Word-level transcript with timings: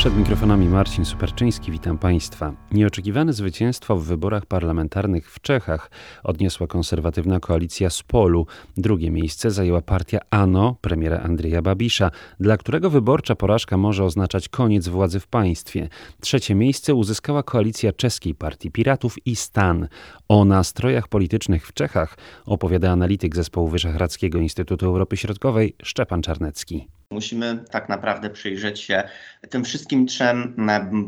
Przed 0.00 0.16
mikrofonami 0.16 0.68
Marcin 0.68 1.04
Superczyński, 1.04 1.72
witam 1.72 1.98
Państwa. 1.98 2.54
Nieoczekiwane 2.72 3.32
zwycięstwo 3.32 3.96
w 3.96 4.04
wyborach 4.04 4.46
parlamentarnych 4.46 5.30
w 5.30 5.40
Czechach 5.40 5.90
odniosła 6.24 6.66
konserwatywna 6.66 7.40
koalicja 7.40 7.90
Spolu. 7.90 8.46
Drugie 8.76 9.10
miejsce 9.10 9.50
zajęła 9.50 9.82
partia 9.82 10.18
ANO 10.30 10.76
premiera 10.80 11.18
Andrzeja 11.18 11.62
Babisza, 11.62 12.10
dla 12.40 12.56
którego 12.56 12.90
wyborcza 12.90 13.34
porażka 13.34 13.76
może 13.76 14.04
oznaczać 14.04 14.48
koniec 14.48 14.88
władzy 14.88 15.20
w 15.20 15.26
państwie. 15.26 15.88
Trzecie 16.20 16.54
miejsce 16.54 16.94
uzyskała 16.94 17.42
koalicja 17.42 17.92
czeskiej 17.92 18.34
partii 18.34 18.70
Piratów 18.70 19.26
i 19.26 19.36
Stan. 19.36 19.88
O 20.28 20.44
nastrojach 20.44 21.08
politycznych 21.08 21.66
w 21.66 21.72
Czechach 21.72 22.16
opowiada 22.46 22.90
analityk 22.90 23.36
zespołu 23.36 23.68
Wyszehradzkiego 23.68 24.38
Instytutu 24.38 24.86
Europy 24.86 25.16
Środkowej 25.16 25.74
Szczepan 25.82 26.22
Czarnecki. 26.22 26.99
Musimy 27.12 27.64
tak 27.70 27.88
naprawdę 27.88 28.30
przyjrzeć 28.30 28.80
się 28.80 29.02
tym 29.50 29.64
wszystkim 29.64 30.06
trzem 30.06 30.56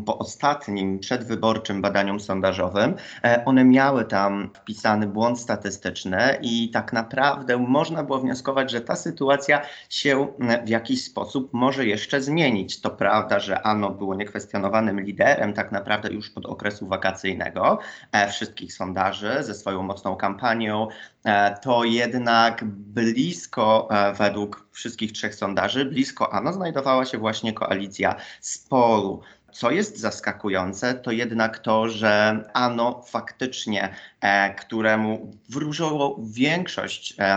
po 0.06 0.18
ostatnim 0.18 0.98
przedwyborczym 0.98 1.82
badaniom 1.82 2.20
sondażowym. 2.20 2.94
E, 3.24 3.44
one 3.44 3.64
miały 3.64 4.04
tam 4.04 4.50
wpisany 4.54 5.06
błąd 5.06 5.40
statystyczny 5.40 6.38
i 6.40 6.70
tak 6.70 6.92
naprawdę 6.92 7.58
można 7.58 8.02
było 8.02 8.20
wnioskować, 8.20 8.70
że 8.70 8.80
ta 8.80 8.96
sytuacja 8.96 9.62
się 9.88 10.26
w 10.64 10.68
jakiś 10.68 11.04
sposób 11.04 11.50
może 11.52 11.86
jeszcze 11.86 12.22
zmienić. 12.22 12.80
To 12.80 12.90
prawda, 12.90 13.40
że 13.40 13.62
ANO 13.62 13.90
było 13.90 14.14
niekwestionowanym 14.14 15.00
liderem 15.00 15.52
tak 15.52 15.72
naprawdę 15.72 16.12
już 16.12 16.32
od 16.34 16.46
okresu 16.46 16.86
wakacyjnego 16.86 17.78
e, 18.12 18.28
wszystkich 18.28 18.74
sondaży 18.74 19.30
ze 19.40 19.54
swoją 19.54 19.82
mocną 19.82 20.16
kampanią, 20.16 20.88
E, 21.24 21.58
to 21.62 21.84
jednak 21.84 22.64
blisko, 22.64 23.88
według 24.18 24.66
wszystkich 24.72 25.12
trzech 25.12 25.34
sondaży, 25.34 25.84
blisko 25.92 26.32
ANO 26.32 26.52
znajdowała 26.52 27.04
się 27.04 27.18
właśnie 27.18 27.52
koalicja 27.52 28.16
Spolu. 28.40 29.22
Co 29.52 29.70
jest 29.70 29.98
zaskakujące, 29.98 30.94
to 30.94 31.10
jednak 31.10 31.58
to, 31.58 31.88
że 31.88 32.44
ANO 32.52 33.02
faktycznie, 33.06 33.94
e, 34.20 34.54
któremu 34.54 35.36
wróżyło 35.48 36.20
większość 36.22 37.14
e, 37.18 37.34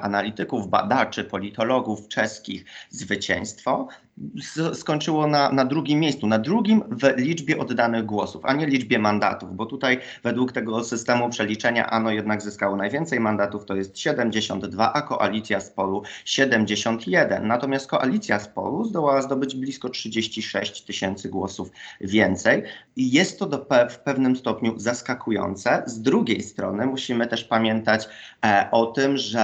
analityków, 0.00 0.68
badaczy, 0.68 1.24
politologów 1.24 2.08
czeskich 2.08 2.64
zwycięstwo, 2.90 3.88
skończyło 4.74 5.26
na, 5.26 5.52
na 5.52 5.64
drugim 5.64 6.00
miejscu, 6.00 6.26
na 6.26 6.38
drugim 6.38 6.82
w 6.90 7.16
liczbie 7.16 7.58
oddanych 7.58 8.04
głosów, 8.04 8.44
a 8.44 8.52
nie 8.52 8.66
liczbie 8.66 8.98
mandatów, 8.98 9.56
bo 9.56 9.66
tutaj 9.66 9.98
według 10.22 10.52
tego 10.52 10.84
systemu 10.84 11.28
przeliczenia 11.30 11.90
ANO 11.90 12.10
jednak 12.10 12.42
zyskało 12.42 12.76
najwięcej 12.76 13.20
mandatów, 13.20 13.64
to 13.64 13.76
jest 13.76 13.98
72, 13.98 14.92
a 14.92 15.02
koalicja 15.02 15.60
z 15.60 15.70
polu 15.70 16.02
71. 16.24 17.46
Natomiast 17.46 17.86
koalicja 17.86 18.38
z 18.38 18.48
polu 18.48 18.84
zdołała 18.84 19.22
zdobyć 19.22 19.56
blisko 19.56 19.88
36 19.88 20.82
tysięcy 20.82 21.28
głosów 21.28 21.70
więcej 22.00 22.62
i 22.96 23.10
jest 23.12 23.38
to 23.38 23.46
do, 23.46 23.66
w 23.90 23.98
pewnym 23.98 24.36
stopniu 24.36 24.78
zaskakujące. 24.78 25.82
Z 25.86 26.02
drugiej 26.02 26.42
strony 26.42 26.86
musimy 26.86 27.26
też 27.26 27.44
pamiętać 27.44 28.08
e, 28.44 28.68
o 28.72 28.86
tym, 28.86 29.16
że 29.16 29.40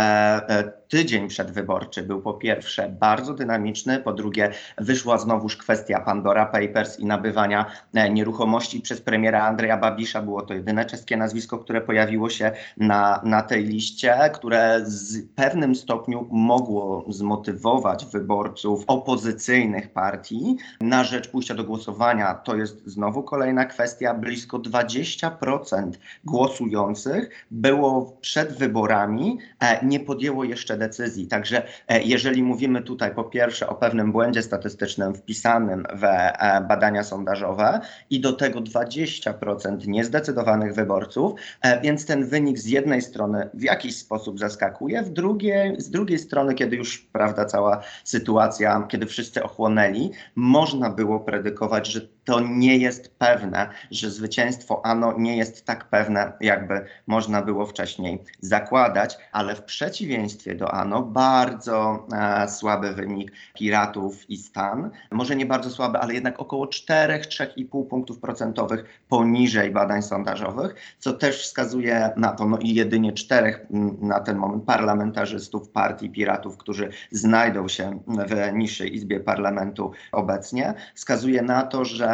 e, 0.49 0.84
tydzień 0.89 1.29
przedwyborczy 1.29 2.03
był 2.03 2.23
po 2.23 2.35
pierwsze 2.35 2.89
bardzo 2.89 3.35
dynamiczny, 3.35 3.99
po 3.99 4.13
drugie 4.13 4.51
wyszła 4.79 5.19
znowuż 5.19 5.57
kwestia 5.57 6.01
Pandora 6.01 6.47
Papers 6.47 7.01
i 7.01 7.07
nabywania 7.07 7.67
e, 7.95 8.11
nieruchomości 8.11 8.81
przez 8.81 9.01
premiera 9.01 9.43
Andrzeja 9.43 9.77
Babisza. 9.77 10.23
Było 10.23 10.43
to 10.43 10.55
jedyne 10.55 10.85
czeskie 10.85 11.17
nazwisko, 11.17 11.59
które 11.59 11.81
pojawiło 11.81 12.31
się 12.31 12.53
na, 12.77 13.21
na 13.25 13.43
tej 13.43 13.65
liście, 13.65 14.31
które 14.35 14.81
w 14.81 15.35
pewnym 15.35 15.75
stopniu 15.75 16.29
mogło 16.31 17.05
zmotywować 17.09 18.07
wyborców 18.07 18.85
opozycyjnych 18.87 19.93
partii 19.93 20.57
na 20.81 21.05
rzecz 21.05 21.29
pójścia 21.29 21.55
do 21.55 21.65
głosowania. 21.65 22.35
To 22.35 22.57
jest 22.57 22.87
znowu 22.87 23.23
kolejna 23.23 23.65
kwestia. 23.65 24.15
Blisko 24.15 24.59
20% 24.59 25.91
głosujących 26.25 27.47
było 27.51 28.17
przed 28.21 28.53
wyborami, 28.53 29.39
e, 29.61 29.87
nie 29.87 30.01
podjęło 30.01 30.45
jeszcze 30.45 30.74
decyzji. 30.77 31.27
Także 31.27 31.63
e, 31.89 32.03
jeżeli 32.03 32.43
mówimy 32.43 32.83
tutaj 32.83 33.15
po 33.15 33.25
pierwsze 33.25 33.69
o 33.69 33.75
pewnym 33.75 34.13
błędzie 34.13 34.43
statystycznym 34.43 35.15
wpisanym 35.15 35.87
w 35.95 36.05
e, 36.05 36.65
badania 36.69 37.03
sondażowe 37.03 37.81
i 38.11 38.21
do 38.21 38.33
tego 38.33 38.61
20% 38.61 39.87
niezdecydowanych 39.87 40.75
wyborców, 40.75 41.41
e, 41.63 41.81
więc 41.81 42.07
ten 42.07 42.27
wynik 42.27 42.59
z 42.59 42.67
jednej 42.67 43.03
strony 43.03 43.51
w 43.55 43.63
jakiś 43.63 43.97
sposób 43.97 44.39
zaskakuje, 44.39 45.03
w 45.03 45.11
drugiej, 45.11 45.81
z 45.81 45.91
drugiej 45.91 46.19
strony, 46.19 46.55
kiedy 46.55 46.77
już 46.77 46.99
prawda 46.99 47.45
cała 47.45 47.81
sytuacja, 48.05 48.87
kiedy 48.89 49.07
wszyscy 49.07 49.43
ochłonęli, 49.43 50.11
można 50.35 50.91
było 50.91 51.21
predykować, 51.21 51.87
że 51.87 52.01
to 52.25 52.41
nie 52.41 52.77
jest 52.77 53.19
pewne, 53.19 53.69
że 53.91 54.11
zwycięstwo 54.11 54.87
ANO 54.87 55.15
nie 55.19 55.37
jest 55.37 55.65
tak 55.65 55.85
pewne, 55.85 56.33
jakby 56.41 56.85
można 57.07 57.43
było 57.43 57.67
wcześniej 57.67 58.25
zakładać, 58.41 59.19
ale 59.33 59.55
w 59.55 59.63
przeciwieństwie 59.63 60.55
do 60.55 60.75
ANO 60.75 61.03
bardzo 61.03 62.07
e, 62.13 62.49
słaby 62.49 62.93
wynik 62.93 63.33
Piratów 63.55 64.31
i 64.31 64.37
Stan, 64.37 64.91
może 65.11 65.37
nie 65.37 65.47
bardzo 65.47 65.71
słaby, 65.71 65.99
ale 65.99 66.15
jednak 66.15 66.41
około 66.41 66.67
4-3,5 66.67 67.87
punktów 67.87 68.19
procentowych 68.19 68.85
poniżej 69.09 69.71
badań 69.71 70.03
sondażowych, 70.03 70.75
co 70.99 71.13
też 71.13 71.43
wskazuje 71.43 72.11
na 72.17 72.33
to, 72.33 72.47
no 72.47 72.59
i 72.59 72.75
jedynie 72.75 73.13
czterech 73.13 73.67
na 74.01 74.21
ten 74.21 74.37
moment 74.37 74.65
parlamentarzystów 74.65 75.69
partii 75.69 76.11
Piratów, 76.11 76.57
którzy 76.57 76.89
znajdą 77.11 77.69
się 77.69 77.99
w 78.07 78.53
niższej 78.53 78.95
izbie 78.95 79.21
parlamentu 79.21 79.93
obecnie, 80.13 80.75
wskazuje 80.95 81.43
na 81.43 81.63
to, 81.63 81.85
że 81.85 82.14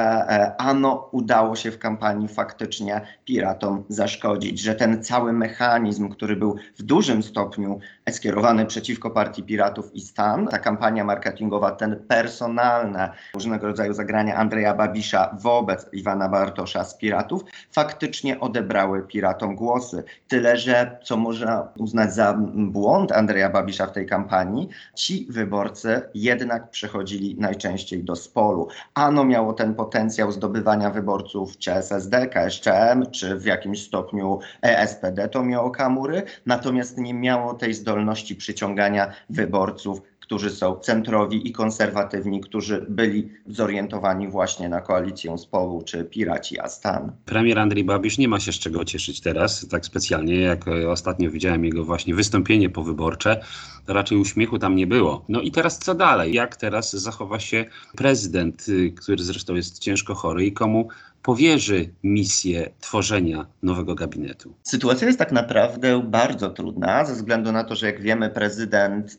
ano 0.59 1.09
udało 1.12 1.56
się 1.56 1.71
w 1.71 1.78
kampanii 1.78 2.28
faktycznie 2.28 3.00
piratom 3.25 3.84
zaszkodzić, 3.88 4.61
że 4.61 4.75
ten 4.75 5.05
cały 5.05 5.33
mechanizm, 5.33 6.09
który 6.09 6.37
był 6.37 6.56
w 6.78 6.83
dużym 6.83 7.22
stopniu 7.22 7.81
skierowany 8.10 8.66
przeciwko 8.66 9.10
partii 9.10 9.43
piratów 9.43 9.94
i 9.94 10.00
stan, 10.00 10.47
ta 10.49 10.59
kampania 10.59 11.05
marketingowa, 11.05 11.71
ten 11.71 11.97
personalne 12.09 13.12
różnego 13.34 13.66
rodzaju 13.66 13.93
zagrania 13.94 14.37
Andrzeja 14.37 14.75
Babisza 14.75 15.37
wobec 15.41 15.87
Iwana 15.93 16.28
Bartosza 16.28 16.84
z 16.84 16.97
piratów, 16.97 17.44
faktycznie 17.72 18.41
odebrały 18.41 19.03
piratom 19.03 19.56
głosy. 19.56 20.05
Tyle, 20.28 20.56
że 20.56 20.99
co 21.03 21.16
można 21.16 21.69
uznać 21.78 22.15
za 22.15 22.39
błąd 22.55 23.12
Andrzeja 23.12 23.50
Babisza 23.50 23.87
w 23.87 23.93
tej 23.93 24.06
kampanii, 24.06 24.69
ci 24.94 25.27
wyborcy 25.31 26.03
jednak 26.15 26.71
przechodzili 26.71 27.37
najczęściej 27.39 28.05
do 28.05 28.16
spolu. 28.16 28.69
Ano 28.94 29.25
miało 29.25 29.53
ten 29.53 29.75
potencjał, 29.75 29.90
potencjał 29.91 30.33
zdobywania 30.33 30.91
wyborców 30.91 31.59
czy 31.59 31.73
SSD, 31.73 32.27
KSCM, 32.27 33.11
czy 33.11 33.37
w 33.37 33.45
jakimś 33.45 33.83
stopniu 33.83 34.39
ESPD 34.62 35.28
to 35.28 35.43
miało 35.45 35.71
Kamury, 35.71 36.23
natomiast 36.47 36.99
nie 36.99 37.15
miało 37.15 37.55
tej 37.55 37.75
zdolności 37.75 38.37
przyciągania 38.37 39.12
wyborców 39.31 40.03
którzy 40.31 40.51
są 40.51 40.77
centrowi 40.77 41.49
i 41.49 41.53
konserwatywni, 41.53 42.41
którzy 42.41 42.87
byli 42.89 43.29
zorientowani 43.47 44.29
właśnie 44.29 44.69
na 44.69 44.81
koalicję 44.81 45.39
z 45.39 45.47
Polu 45.47 45.83
czy 45.83 46.05
Piraci 46.05 46.61
Astan. 46.61 47.13
Premier 47.25 47.59
Andrzej 47.59 47.85
Babisz 47.85 48.19
nie 48.19 48.29
ma 48.29 48.41
się 48.41 48.53
z 48.53 48.59
czego 48.59 48.85
cieszyć 48.85 49.21
teraz, 49.21 49.69
tak 49.69 49.87
specjalnie, 49.87 50.41
jak 50.41 50.65
ostatnio 50.89 51.31
widziałem 51.31 51.65
jego 51.65 51.85
właśnie 51.85 52.15
wystąpienie 52.15 52.69
powyborcze, 52.69 53.41
raczej 53.87 54.19
uśmiechu 54.19 54.59
tam 54.59 54.77
nie 54.77 54.87
było. 54.87 55.25
No 55.29 55.41
i 55.41 55.51
teraz 55.51 55.79
co 55.79 55.95
dalej? 55.95 56.35
Jak 56.35 56.57
teraz 56.57 56.93
zachowa 56.93 57.41
się 57.41 57.65
prezydent, 57.97 58.69
y, 58.69 58.93
który 58.93 59.25
zresztą 59.25 59.55
jest 59.55 59.79
ciężko 59.79 60.15
chory 60.15 60.47
i 60.47 60.53
komu 60.53 60.89
powierzy 61.23 61.95
misję 62.03 62.71
tworzenia 62.81 63.47
nowego 63.63 63.95
gabinetu? 63.95 64.55
Sytuacja 64.63 65.07
jest 65.07 65.19
tak 65.19 65.33
naprawdę 65.33 66.03
bardzo 66.03 66.51
trudna, 66.51 67.05
ze 67.05 67.15
względu 67.15 67.53
na 67.53 67.65
to, 67.65 67.77
że 67.77 67.87
jak 67.87 68.03
wiemy, 68.03 68.31
prezydent 68.31 69.19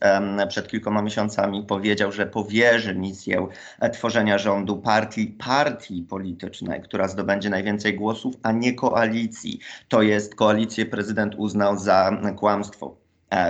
przed 0.49 0.67
kilkoma 0.67 1.01
miesiącami 1.01 1.63
powiedział, 1.63 2.11
że 2.11 2.25
powierzy 2.25 2.95
misję 2.95 3.47
e, 3.79 3.89
tworzenia 3.89 4.37
rządu 4.37 4.77
partii, 4.77 5.27
partii 5.27 6.03
politycznej, 6.03 6.81
która 6.81 7.07
zdobędzie 7.07 7.49
najwięcej 7.49 7.95
głosów, 7.95 8.35
a 8.43 8.51
nie 8.51 8.73
koalicji. 8.73 9.59
To 9.87 10.01
jest 10.01 10.35
koalicję 10.35 10.85
prezydent 10.85 11.35
uznał 11.37 11.77
za 11.77 12.21
kłamstwo 12.37 13.01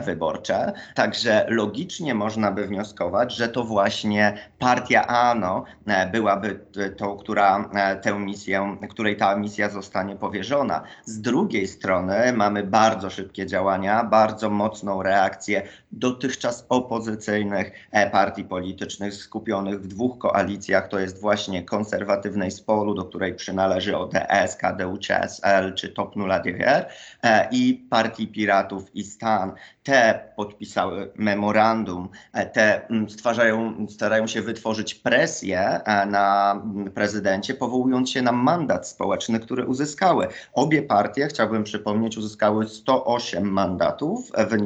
wyborcze. 0.06 0.74
Także 0.96 1.46
logicznie 1.50 2.16
można 2.16 2.52
by 2.52 2.68
wnioskować, 2.68 3.36
że 3.36 3.50
to 3.50 3.64
właśnie 3.64 4.38
partia 4.60 5.08
ANO 5.08 5.64
e, 5.88 6.10
byłaby 6.10 6.60
tą, 6.98 7.18
która 7.18 7.70
e, 7.74 7.96
tę 7.96 8.20
misję, 8.20 8.78
której 8.90 9.18
ta 9.18 9.36
misja 9.36 9.70
zostanie 9.70 10.16
powierzona. 10.16 10.82
Z 11.06 11.22
drugiej 11.22 11.68
strony 11.68 12.34
mamy 12.34 12.64
bardzo 12.64 13.10
szybkie 13.10 13.46
działania, 13.46 14.04
bardzo 14.04 14.50
mocną 14.50 15.04
reakcję 15.04 15.62
dotychczas 15.92 16.66
opozycyjnych 16.70 17.72
e, 17.92 18.10
partii 18.10 18.44
politycznych 18.44 19.14
skupionych 19.14 19.82
w 19.82 19.88
dwóch 19.88 20.18
koalicjach, 20.18 20.88
to 20.88 21.00
jest 21.00 21.22
właśnie 21.22 21.64
konserwatywnej 21.64 22.52
Spolu, 22.52 22.94
do 22.94 23.06
której 23.06 23.36
przynależy 23.36 23.98
ODS, 23.98 24.56
KDU, 24.60 24.98
CSL 24.98 25.74
czy 25.74 25.90
Top 25.90 26.16
Nula 26.16 26.40
DGR 26.40 26.86
e, 27.24 27.48
i 27.52 27.88
partii 27.90 28.28
Piratów 28.28 28.96
i 28.96 29.04
Stan. 29.04 29.52
Te 29.84 30.32
podpisały 30.36 31.12
memorandum, 31.16 32.10
e, 32.34 32.46
te 32.46 32.82
stwarzają, 33.10 33.88
starają 33.90 34.28
się 34.28 34.42
wytworzyć 34.42 34.96
presję 34.96 35.80
na 36.08 36.62
prezydencie, 36.94 37.54
powołując 37.54 38.10
się 38.10 38.22
na 38.22 38.32
mandat 38.32 38.88
społeczny, 38.88 39.40
który 39.40 39.66
uzyskały. 39.66 40.28
Obie 40.54 40.84
partie, 40.84 41.28
chciałbym 41.28 41.64
przypomnieć, 41.64 42.18
uzyskały 42.18 42.68
108 42.68 43.52
mandatów 43.52 44.32
w, 44.38 44.58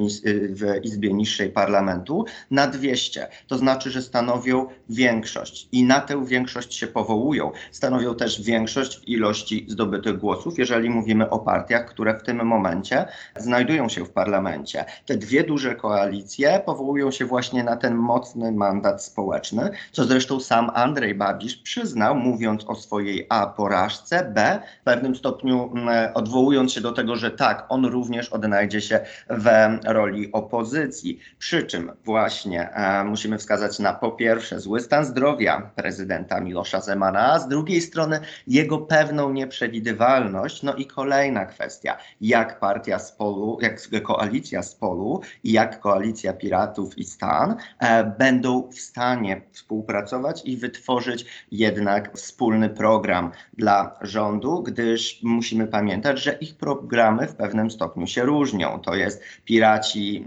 w 0.49 0.85
Izbie 0.85 1.14
Niższej 1.15 1.49
Parlamentu 1.49 2.25
na 2.51 2.67
200. 2.67 3.27
To 3.47 3.57
znaczy, 3.57 3.91
że 3.91 4.01
stanowią 4.01 4.67
większość 4.89 5.67
i 5.71 5.83
na 5.83 6.01
tę 6.01 6.25
większość 6.25 6.73
się 6.73 6.87
powołują. 6.87 7.51
Stanowią 7.71 8.15
też 8.15 8.41
większość 8.41 8.99
w 8.99 9.07
ilości 9.07 9.65
zdobytych 9.69 10.17
głosów, 10.17 10.59
jeżeli 10.59 10.89
mówimy 10.89 11.29
o 11.29 11.39
partiach, 11.39 11.85
które 11.85 12.19
w 12.19 12.23
tym 12.23 12.45
momencie 12.45 13.05
znajdują 13.37 13.89
się 13.89 14.05
w 14.05 14.09
parlamencie. 14.09 14.85
Te 15.05 15.17
dwie 15.17 15.43
duże 15.43 15.75
koalicje 15.75 16.61
powołują 16.65 17.11
się 17.11 17.25
właśnie 17.25 17.63
na 17.63 17.77
ten 17.77 17.95
mocny 17.95 18.51
mandat 18.51 19.03
społeczny, 19.03 19.69
co 19.91 20.03
zresztą 20.03 20.39
sam 20.39 20.71
Andrzej 20.73 21.15
Babisz 21.15 21.55
przyznał, 21.55 22.15
mówiąc 22.15 22.63
o 22.67 22.75
swojej 22.75 23.25
A 23.29 23.47
porażce, 23.47 24.31
B 24.35 24.59
w 24.81 24.83
pewnym 24.83 25.15
stopniu 25.15 25.71
mm, 25.75 26.11
odwołując 26.13 26.73
się 26.73 26.81
do 26.81 26.91
tego, 26.91 27.15
że 27.15 27.31
tak, 27.31 27.65
on 27.69 27.85
również 27.85 28.29
odnajdzie 28.29 28.81
się 28.81 28.99
w 29.29 29.47
roli 29.85 30.31
opozycji. 30.31 31.04
Przy 31.39 31.63
czym 31.63 31.91
właśnie 32.03 32.69
e, 32.69 33.03
musimy 33.03 33.37
wskazać 33.37 33.79
na 33.79 33.93
po 33.93 34.11
pierwsze 34.11 34.59
zły 34.59 34.79
stan 34.79 35.05
zdrowia 35.05 35.71
prezydenta 35.75 36.41
Milosza 36.41 36.81
Zemana, 36.81 37.33
a 37.33 37.39
z 37.39 37.47
drugiej 37.47 37.81
strony 37.81 38.19
jego 38.47 38.77
pewną 38.77 39.33
nieprzewidywalność. 39.33 40.63
No 40.63 40.73
i 40.73 40.85
kolejna 40.85 41.45
kwestia, 41.45 41.97
jak 42.21 42.59
partia 42.59 42.99
z 42.99 43.11
polu, 43.11 43.57
jak 43.61 44.03
koalicja 44.03 44.63
z 44.63 44.75
polu 44.75 45.21
i 45.43 45.51
jak 45.51 45.79
koalicja 45.79 46.33
Piratów 46.33 46.97
i 46.97 47.03
Stan 47.03 47.55
e, 47.79 48.03
będą 48.03 48.69
w 48.71 48.79
stanie 48.79 49.41
współpracować 49.51 50.41
i 50.45 50.57
wytworzyć 50.57 51.25
jednak 51.51 52.17
wspólny 52.17 52.69
program 52.69 53.31
dla 53.57 53.97
rządu, 54.01 54.63
gdyż 54.63 55.19
musimy 55.23 55.67
pamiętać, 55.67 56.19
że 56.19 56.33
ich 56.33 56.55
programy 56.55 57.27
w 57.27 57.35
pewnym 57.35 57.71
stopniu 57.71 58.07
się 58.07 58.23
różnią. 58.23 58.79
To 58.79 58.95
jest 58.95 59.23
Piraci 59.45 60.25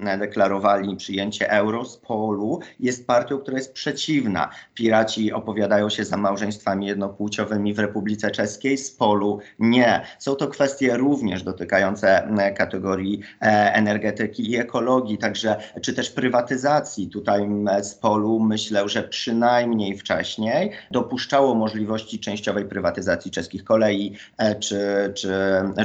deklarowali 0.68 0.96
przyjęcie 0.96 1.50
euro 1.50 1.84
z 1.84 1.96
polu, 1.96 2.60
jest 2.80 3.06
partią, 3.06 3.38
która 3.38 3.56
jest 3.56 3.72
przeciwna. 3.72 4.50
Piraci 4.74 5.32
opowiadają 5.32 5.90
się 5.90 6.04
za 6.04 6.16
małżeństwami 6.16 6.86
jednopłciowymi 6.86 7.74
w 7.74 7.78
Republice 7.78 8.30
Czeskiej, 8.30 8.78
z 8.78 8.90
polu 8.90 9.40
nie. 9.58 10.02
Są 10.18 10.34
to 10.34 10.48
kwestie 10.48 10.96
również 10.96 11.42
dotykające 11.42 12.28
kategorii 12.56 13.20
e, 13.42 13.74
energetyki 13.74 14.50
i 14.50 14.56
ekologii, 14.56 15.18
także 15.18 15.56
czy 15.82 15.94
też 15.94 16.10
prywatyzacji. 16.10 17.08
Tutaj 17.08 17.48
z 17.82 17.94
polu 17.94 18.40
myślę, 18.40 18.88
że 18.88 19.02
przynajmniej 19.02 19.98
wcześniej 19.98 20.70
dopuszczało 20.90 21.54
możliwości 21.54 22.20
częściowej 22.20 22.64
prywatyzacji 22.64 23.30
czeskich 23.30 23.64
kolei 23.64 24.16
e, 24.38 24.54
czy, 24.54 25.12
czy 25.14 25.30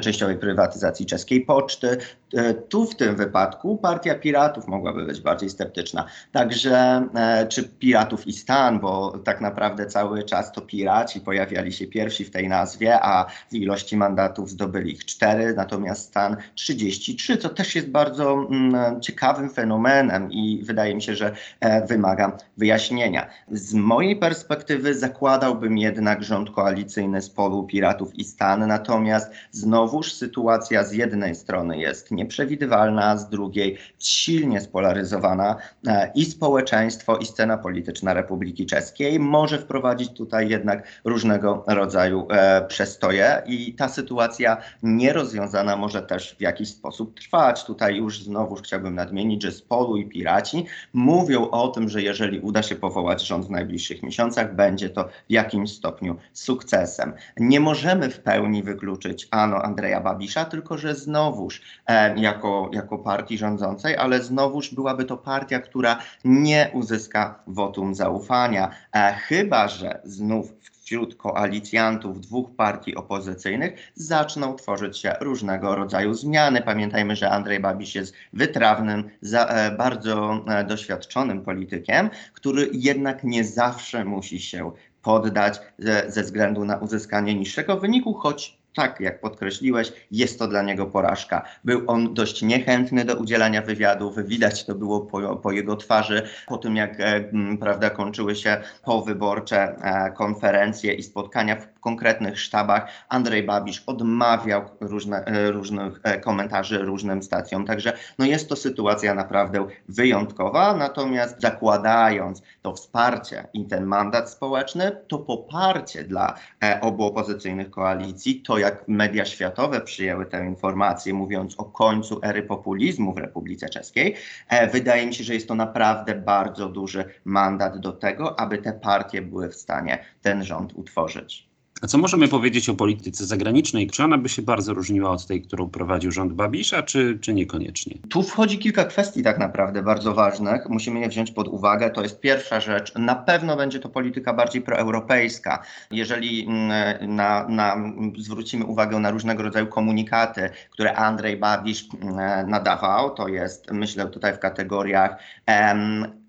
częściowej 0.02 0.38
prywatyzacji 0.38 1.06
czeskiej 1.06 1.42
poczty. 1.42 1.98
E, 2.34 2.54
tu 2.54 2.86
w 2.86 2.96
tym 2.96 3.16
wypadku 3.16 3.78
partia 3.78 4.16
Piratów 4.16 4.68
mogłaby 4.74 5.06
być 5.06 5.22
bardziej 5.22 5.50
sceptyczna. 5.50 6.06
Także 6.32 7.08
e, 7.16 7.48
czy 7.48 7.64
Piratów 7.64 8.28
i 8.28 8.34
Stan, 8.34 8.80
bo 8.80 9.18
tak 9.24 9.42
naprawdę 9.42 9.86
cały 9.86 10.24
czas 10.24 10.52
to 10.52 10.62
Piraci 10.62 11.22
pojawiali 11.22 11.74
się 11.74 11.88
pierwsi 11.88 12.26
w 12.26 12.32
tej 12.32 12.50
nazwie, 12.50 13.00
a 13.02 13.26
w 13.52 13.54
ilości 13.54 13.98
mandatów 13.98 14.50
zdobyli 14.50 14.92
ich 14.92 15.06
cztery, 15.06 15.54
natomiast 15.54 16.08
Stan 16.08 16.38
33, 16.56 17.38
co 17.38 17.50
też 17.50 17.76
jest 17.76 17.90
bardzo 17.90 18.34
mm, 18.34 19.02
ciekawym 19.02 19.50
fenomenem 19.50 20.32
i 20.32 20.64
wydaje 20.64 20.96
mi 20.96 21.02
się, 21.02 21.16
że 21.16 21.36
e, 21.60 21.88
wymaga 21.88 22.38
wyjaśnienia. 22.58 23.28
Z 23.52 23.74
mojej 23.74 24.16
perspektywy 24.16 24.94
zakładałbym 24.96 25.78
jednak 25.78 26.24
rząd 26.24 26.50
koalicyjny 26.52 27.22
z 27.22 27.30
polu 27.30 27.64
Piratów 27.64 28.16
i 28.16 28.24
Stan, 28.24 28.68
natomiast 28.68 29.32
znowuż 29.52 30.14
sytuacja 30.14 30.84
z 30.84 30.92
jednej 30.92 31.36
strony 31.36 31.78
jest 31.78 32.12
nie 32.12 32.24
nieprzewidywalna, 32.24 33.18
z 33.18 33.30
drugiej 33.30 33.78
silnie 34.00 34.62
spolaryzowana 34.64 35.56
e, 35.88 36.12
i 36.16 36.26
społeczeństwo, 36.26 37.18
i 37.18 37.26
scena 37.26 37.58
polityczna 37.58 38.14
Republiki 38.14 38.66
Czeskiej 38.66 39.20
może 39.20 39.60
wprowadzić 39.60 40.14
tutaj 40.14 40.50
jednak 40.50 40.88
różnego 41.06 41.64
rodzaju 41.68 42.28
e, 42.30 42.66
przestoje 42.68 43.42
i 43.46 43.74
ta 43.74 43.90
sytuacja 43.90 44.58
nierozwiązana 44.84 45.78
może 45.78 46.02
też 46.02 46.36
w 46.36 46.42
jakiś 46.42 46.70
sposób 46.70 47.20
trwać. 47.20 47.66
Tutaj 47.66 47.98
już 47.98 48.24
znowuż 48.24 48.62
chciałbym 48.62 48.96
nadmienić, 48.96 49.44
że 49.44 49.52
Spolu 49.52 49.98
i 49.98 50.06
Piraci 50.06 50.66
mówią 50.94 51.50
o 51.50 51.68
tym, 51.68 51.90
że 51.90 52.02
jeżeli 52.02 52.40
uda 52.40 52.64
się 52.64 52.76
powołać 52.76 53.28
rząd 53.28 53.46
w 53.46 53.50
najbliższych 53.50 54.04
miesiącach, 54.04 54.56
będzie 54.56 54.90
to 54.90 55.04
w 55.04 55.10
jakimś 55.30 55.72
stopniu 55.72 56.16
sukcesem. 56.34 57.14
Nie 57.38 57.60
możemy 57.60 58.10
w 58.10 58.20
pełni 58.20 58.64
wykluczyć 58.64 59.28
ano 59.32 59.62
Andrzeja 59.62 60.02
Babisza, 60.02 60.46
tylko 60.46 60.78
że 60.78 60.96
znowuż 60.96 61.62
e, 61.88 62.20
jako, 62.20 62.70
jako 62.74 62.98
partii 62.98 63.38
rządzącej, 63.38 63.98
ale 63.98 64.24
znowuż 64.54 64.74
byłaby 64.74 65.06
to 65.06 65.18
partia, 65.18 65.60
która 65.60 66.00
nie 66.26 66.70
uzyska 66.74 67.44
wotum 67.48 67.96
zaufania, 67.96 68.70
e, 68.96 69.14
chyba 69.14 69.68
że 69.68 70.02
znów 70.04 70.54
wśród 70.84 71.16
koalicjantów 71.16 72.22
dwóch 72.22 72.56
partii 72.56 72.96
opozycyjnych 72.96 73.92
zaczną 73.96 74.56
tworzyć 74.56 74.98
się 74.98 75.14
różnego 75.22 75.76
rodzaju 75.76 76.14
zmiany. 76.14 76.62
Pamiętajmy, 76.62 77.16
że 77.16 77.30
Andrzej 77.30 77.60
Babisz 77.60 77.96
jest 77.96 78.14
wytrawnym, 78.34 79.10
za, 79.22 79.46
e, 79.46 79.72
bardzo 79.72 80.46
e, 80.48 80.64
doświadczonym 80.64 81.42
politykiem, 81.42 82.10
który 82.34 82.70
jednak 82.74 83.24
nie 83.24 83.44
zawsze 83.44 84.06
musi 84.06 84.40
się 84.40 84.72
poddać 85.02 85.60
ze, 85.80 86.12
ze 86.12 86.24
względu 86.24 86.66
na 86.66 86.78
uzyskanie 86.78 87.36
niższego 87.36 87.78
wyniku, 87.78 88.14
choć 88.14 88.63
tak, 88.76 89.00
jak 89.00 89.22
podkreśliłeś, 89.22 89.94
jest 90.12 90.40
to 90.40 90.48
dla 90.48 90.62
niego 90.62 90.86
porażka. 90.86 91.46
Był 91.64 91.84
on 91.88 92.14
dość 92.14 92.42
niechętny 92.42 93.06
do 93.06 93.16
udzielania 93.16 93.62
wywiadów, 93.62 94.16
widać 94.26 94.66
to 94.66 94.76
było 94.76 95.02
po, 95.02 95.36
po 95.36 95.52
jego 95.52 95.76
twarzy, 95.76 96.28
po 96.48 96.58
tym 96.58 96.76
jak 96.76 97.00
e, 97.00 97.24
prawda, 97.60 97.90
kończyły 97.90 98.36
się 98.36 98.58
powyborcze 98.84 99.76
e, 99.82 100.12
konferencje 100.12 100.94
i 100.94 101.04
spotkania 101.04 101.56
w 101.56 101.80
konkretnych 101.80 102.40
sztabach. 102.40 102.88
Andrzej 103.10 103.44
Babisz 103.44 103.84
odmawiał 103.88 104.62
różne, 104.82 105.26
e, 105.26 105.52
różnych 105.52 106.00
e, 106.04 106.20
komentarzy 106.20 106.80
różnym 106.80 107.24
stacjom, 107.24 107.66
także 107.66 107.94
no 108.20 108.26
jest 108.26 108.50
to 108.50 108.56
sytuacja 108.56 109.16
naprawdę 109.16 109.68
wyjątkowa, 109.90 110.74
natomiast 110.74 111.42
zakładając 111.42 112.42
to 112.62 112.74
wsparcie 112.74 113.48
i 113.54 113.66
ten 113.66 113.86
mandat 113.86 114.30
społeczny, 114.30 114.98
to 115.08 115.18
poparcie 115.18 116.04
dla 116.04 116.36
e, 116.64 116.82
obu 116.82 117.04
opozycyjnych 117.04 117.70
koalicji, 117.70 118.42
to 118.42 118.58
jak 118.64 118.88
media 118.88 119.26
światowe 119.26 119.82
przyjęły 119.82 120.26
tę 120.26 120.46
informację, 120.46 121.14
mówiąc 121.14 121.56
o 121.60 121.66
końcu 121.66 122.20
ery 122.24 122.44
populizmu 122.44 123.14
w 123.14 123.18
Republice 123.18 123.70
Czeskiej, 123.70 124.16
e, 124.50 124.68
wydaje 124.68 125.08
mi 125.08 125.14
się, 125.14 125.24
że 125.24 125.34
jest 125.34 125.48
to 125.48 125.56
naprawdę 125.56 126.16
bardzo 126.16 126.70
duży 126.70 127.06
mandat 127.26 127.78
do 127.78 127.92
tego, 127.92 128.40
aby 128.40 128.58
te 128.58 128.74
partie 128.74 129.22
były 129.22 129.50
w 129.50 129.56
stanie 129.56 130.06
ten 130.22 130.44
rząd 130.44 130.74
utworzyć. 130.74 131.53
A 131.84 131.88
co 131.88 131.98
możemy 131.98 132.28
powiedzieć 132.28 132.70
o 132.70 132.74
polityce 132.74 133.26
zagranicznej? 133.26 133.88
Czy 133.88 134.04
ona 134.04 134.18
by 134.18 134.30
się 134.30 134.42
bardzo 134.42 134.74
różniła 134.74 135.10
od 135.10 135.28
tej, 135.28 135.42
którą 135.42 135.70
prowadził 135.70 136.12
rząd 136.12 136.34
Babisza, 136.34 136.84
czy, 136.84 137.20
czy 137.22 137.34
niekoniecznie? 137.34 137.98
Tu 138.10 138.24
wchodzi 138.24 138.58
kilka 138.58 138.86
kwestii 138.86 139.24
tak 139.24 139.40
naprawdę 139.40 139.84
bardzo 139.84 140.14
ważnych. 140.14 140.70
Musimy 140.70 141.00
je 141.00 141.10
wziąć 141.10 141.32
pod 141.32 141.48
uwagę. 141.48 141.90
To 141.90 142.04
jest 142.04 142.20
pierwsza 142.20 142.60
rzecz. 142.60 142.96
Na 142.96 143.16
pewno 143.16 143.58
będzie 143.58 143.80
to 143.80 143.90
polityka 143.90 144.34
bardziej 144.34 144.62
proeuropejska. 144.62 145.64
Jeżeli 145.92 146.46
mm, 146.46 147.16
na, 147.16 147.48
na, 147.48 147.78
zwrócimy 148.18 148.66
uwagę 148.66 149.00
na 149.00 149.12
różnego 149.12 149.44
rodzaju 149.44 149.68
komunikaty, 149.68 150.50
które 150.72 150.96
Andrzej 150.96 151.38
Babisz 151.38 151.86
mm, 152.02 152.50
nadawał, 152.50 153.10
to 153.10 153.28
jest 153.28 153.72
myślę 153.72 154.08
tutaj 154.08 154.34
w 154.34 154.40
kategoriach 154.40 155.16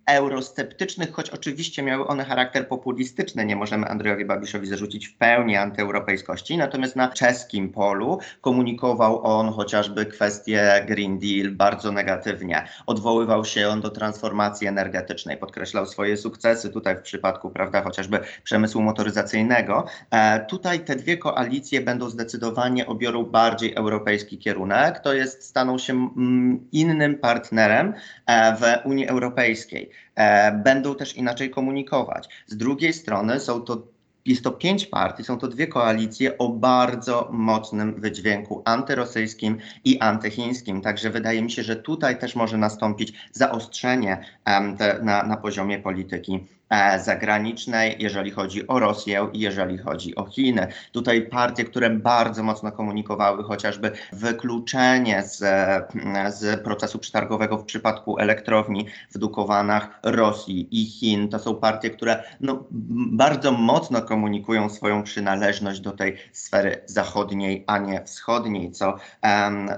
eurosceptycznych, 0.06 1.12
choć 1.12 1.30
oczywiście 1.30 1.82
miały 1.82 2.06
one 2.06 2.24
charakter 2.24 2.68
populistyczny. 2.68 3.44
Nie 3.44 3.56
możemy 3.56 3.88
Andrzejowi 3.88 4.24
Babiszowi 4.24 4.66
zarzucić 4.66 5.08
w 5.08 5.14
pełni 5.14 5.56
antyeuropejskości. 5.56 6.56
Natomiast 6.56 6.96
na 6.96 7.08
czeskim 7.08 7.72
polu 7.72 8.18
komunikował 8.40 9.26
on 9.26 9.52
chociażby 9.52 10.06
kwestię 10.06 10.84
Green 10.86 11.18
Deal 11.18 11.50
bardzo 11.50 11.92
negatywnie. 11.92 12.64
Odwoływał 12.86 13.44
się 13.44 13.68
on 13.68 13.80
do 13.80 13.90
transformacji 13.90 14.66
energetycznej, 14.66 15.36
podkreślał 15.36 15.86
swoje 15.86 16.16
sukcesy 16.16 16.70
tutaj 16.70 16.96
w 16.96 17.00
przypadku, 17.02 17.50
prawda, 17.50 17.82
chociażby 17.82 18.20
przemysłu 18.42 18.82
motoryzacyjnego. 18.82 19.84
E, 20.10 20.46
tutaj 20.46 20.80
te 20.80 20.96
dwie 20.96 21.18
koalicje 21.18 21.80
będą 21.80 22.10
zdecydowanie 22.10 22.86
obiorą 22.86 23.24
bardziej 23.24 23.74
europejski 23.74 24.38
kierunek. 24.38 24.98
To 24.98 25.14
jest, 25.14 25.44
staną 25.44 25.78
się 25.78 25.92
mm, 25.92 26.68
innym 26.72 27.18
partnerem 27.18 27.94
e, 28.26 28.56
w 28.56 28.86
Unii 28.86 29.08
Europejskiej. 29.08 29.93
E, 30.14 30.52
będą 30.52 30.94
też 30.94 31.16
inaczej 31.16 31.50
komunikować. 31.50 32.28
Z 32.46 32.56
drugiej 32.56 32.92
strony 32.92 33.40
są 33.40 33.60
to 33.60 33.94
jest 34.26 34.44
to 34.44 34.50
pięć 34.50 34.86
partii, 34.86 35.24
są 35.24 35.38
to 35.38 35.48
dwie 35.48 35.66
koalicje 35.66 36.38
o 36.38 36.48
bardzo 36.48 37.28
mocnym 37.32 38.00
wydźwięku 38.00 38.62
antyrosyjskim 38.64 39.58
i 39.84 40.00
antychińskim. 40.00 40.80
Także 40.80 41.10
wydaje 41.10 41.42
mi 41.42 41.50
się, 41.50 41.62
że 41.62 41.76
tutaj 41.76 42.18
też 42.18 42.36
może 42.36 42.58
nastąpić 42.58 43.12
zaostrzenie 43.32 44.24
um, 44.46 44.76
te, 44.76 45.02
na, 45.02 45.22
na 45.22 45.36
poziomie 45.36 45.78
polityki 45.78 46.40
zagranicznej, 46.98 47.96
jeżeli 47.98 48.30
chodzi 48.30 48.66
o 48.66 48.78
Rosję 48.78 49.28
i 49.32 49.40
jeżeli 49.40 49.78
chodzi 49.78 50.14
o 50.14 50.24
Chiny. 50.24 50.66
Tutaj 50.92 51.22
partie, 51.22 51.64
które 51.64 51.90
bardzo 51.90 52.42
mocno 52.42 52.72
komunikowały 52.72 53.44
chociażby 53.44 53.90
wykluczenie 54.12 55.22
z, 55.22 55.38
z 56.34 56.62
procesu 56.64 56.98
przetargowego 56.98 57.58
w 57.58 57.64
przypadku 57.64 58.18
elektrowni 58.18 58.86
w 59.10 59.18
Dukowanach 59.18 60.00
Rosji 60.02 60.68
i 60.70 60.86
Chin, 60.86 61.28
to 61.28 61.38
są 61.38 61.54
partie, 61.54 61.90
które 61.90 62.22
no, 62.40 62.64
bardzo 63.12 63.52
mocno 63.52 64.02
komunikują 64.02 64.70
swoją 64.70 65.02
przynależność 65.02 65.80
do 65.80 65.92
tej 65.92 66.16
sfery 66.32 66.82
zachodniej, 66.86 67.64
a 67.66 67.78
nie 67.78 68.04
wschodniej, 68.04 68.70
co, 68.70 68.96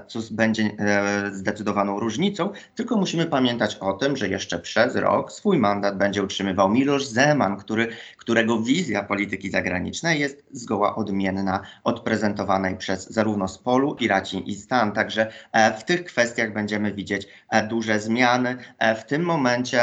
co 0.07 0.19
będzie 0.31 0.63
e, 0.79 1.31
zdecydowaną 1.33 1.99
różnicą. 1.99 2.49
Tylko 2.75 2.97
musimy 2.97 3.25
pamiętać 3.25 3.75
o 3.75 3.93
tym, 3.93 4.17
że 4.17 4.27
jeszcze 4.27 4.59
przez 4.59 4.95
rok 4.95 5.31
swój 5.31 5.57
mandat 5.57 5.97
będzie 5.97 6.23
utrzymywał 6.23 6.69
Miloš 6.77 7.05
Zeman, 7.05 7.57
który, 7.57 7.87
którego 8.17 8.61
wizja 8.61 9.03
polityki 9.03 9.49
zagranicznej 9.49 10.19
jest 10.19 10.45
zgoła 10.51 10.95
odmienna 10.95 11.61
od 11.83 11.99
prezentowanej 11.99 12.77
przez 12.77 13.09
zarówno 13.09 13.47
Spolu, 13.47 13.95
Piraci 13.95 14.51
i 14.51 14.55
Stan. 14.55 14.91
Także 14.91 15.31
e, 15.51 15.79
w 15.79 15.83
tych 15.83 16.03
kwestiach 16.03 16.53
będziemy 16.53 16.93
widzieć 16.93 17.27
e, 17.49 17.67
duże 17.67 17.99
zmiany. 17.99 18.57
E, 18.79 18.95
w 18.95 19.05
tym 19.05 19.23
momencie 19.23 19.81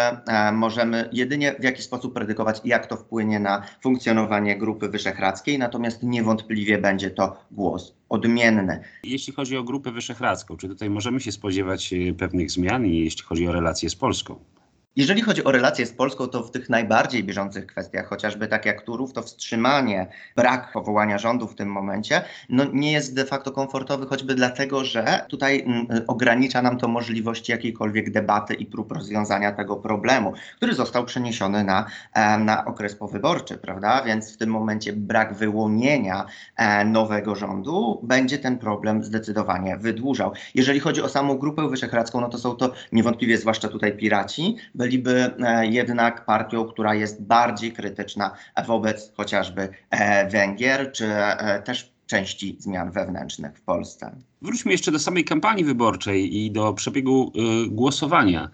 możemy 0.53 1.09
jedynie 1.13 1.55
w 1.61 1.65
jakiś 1.65 1.85
sposób 1.85 2.15
predykować, 2.15 2.61
jak 2.65 2.87
to 2.87 2.97
wpłynie 2.97 3.41
na 3.41 3.63
funkcjonowanie 3.83 4.59
Grupy 4.59 4.89
Wyszehradzkiej, 4.89 5.59
natomiast 5.59 6.03
niewątpliwie 6.03 6.79
będzie 6.79 7.11
to 7.11 7.37
głos 7.51 7.95
odmienny. 8.09 8.81
Jeśli 9.05 9.33
chodzi 9.33 9.57
o 9.57 9.65
Grupę 9.65 9.91
Wyszehradzką, 9.93 10.57
czy 10.57 10.69
tutaj 10.69 10.91
możemy 10.91 11.21
się 11.21 11.33
spodziewać 11.33 11.95
pewnych 12.19 12.51
zmian, 12.51 12.87
jeśli 12.87 13.23
chodzi 13.23 13.49
o 13.49 13.53
relacje 13.53 13.91
z 13.91 13.97
Polską? 13.97 14.54
Jeżeli 14.97 15.23
chodzi 15.23 15.45
o 15.45 15.53
relacje 15.53 15.87
z 15.87 15.93
Polską, 15.93 16.27
to 16.27 16.43
w 16.43 16.51
tych 16.51 16.69
najbardziej 16.71 17.25
bieżących 17.25 17.67
kwestiach, 17.67 18.07
chociażby 18.09 18.47
tak 18.47 18.67
jak 18.67 18.83
Turów, 18.83 19.13
to 19.13 19.23
wstrzymanie, 19.23 20.07
brak 20.37 20.73
powołania 20.73 21.19
rządu 21.19 21.47
w 21.47 21.55
tym 21.55 21.69
momencie, 21.69 22.23
no 22.49 22.65
nie 22.73 22.93
jest 22.93 23.15
de 23.15 23.25
facto 23.25 23.53
komfortowy, 23.53 24.07
choćby 24.07 24.35
dlatego, 24.35 24.85
że 24.85 25.27
tutaj 25.29 25.61
mm, 25.61 25.87
ogranicza 26.07 26.63
nam 26.63 26.79
to 26.79 26.89
możliwości 26.89 27.53
jakiejkolwiek 27.53 28.11
debaty 28.11 28.55
i 28.55 28.67
prób 28.67 28.93
rozwiązania 28.93 29.53
tego 29.53 29.77
problemu, 29.77 30.33
który 30.57 30.75
został 30.75 31.05
przeniesiony 31.05 31.65
na, 31.65 31.87
e, 32.13 32.39
na 32.39 32.65
okres 32.65 32.95
powyborczy, 32.95 33.59
prawda? 33.59 34.03
Więc 34.03 34.35
w 34.35 34.37
tym 34.37 34.51
momencie 34.51 34.93
brak 34.93 35.35
wyłonienia 35.35 36.27
e, 36.57 36.85
nowego 36.85 37.35
rządu 37.35 38.01
będzie 38.03 38.39
ten 38.39 38.59
problem 38.59 39.05
zdecydowanie 39.05 39.77
wydłużał. 39.77 40.33
Jeżeli 40.55 40.81
chodzi 40.81 41.03
o 41.03 41.09
samą 41.09 41.39
Grupę 41.39 41.69
Wyszehradzką, 41.69 42.21
no 42.21 42.29
to 42.29 42.39
są 42.39 42.57
to 42.57 42.73
niewątpliwie, 42.93 43.39
zwłaszcza 43.39 43.69
tutaj 43.69 43.97
piraci, 43.97 44.57
byliby 44.85 45.35
e, 45.41 45.67
jednak 45.67 46.25
partią, 46.25 46.65
która 46.65 46.95
jest 46.95 47.23
bardziej 47.23 47.73
krytyczna 47.73 48.31
wobec 48.67 49.13
chociażby 49.17 49.69
e, 49.91 50.31
Węgier, 50.31 50.93
czy 50.93 51.07
e, 51.07 51.63
też 51.63 51.95
części 52.07 52.57
zmian 52.59 52.91
wewnętrznych 52.91 53.59
w 53.59 53.63
Polsce. 53.63 54.17
Wróćmy 54.43 54.73
jeszcze 54.73 54.93
do 54.93 54.99
samej 54.99 55.25
kampanii 55.25 55.65
wyborczej 55.65 56.37
i 56.37 56.51
do 56.51 56.73
przebiegu 56.73 57.33
głosowania. 57.69 58.51